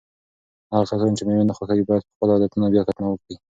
[0.71, 3.35] هغه کسان چې مېوې نه خوښوي باید په خپلو عادتونو بیا کتنه وکړي.